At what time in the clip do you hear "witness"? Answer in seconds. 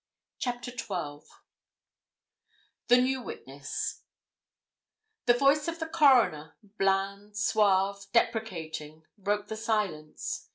3.21-4.01